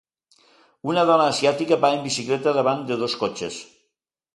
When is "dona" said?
1.11-1.29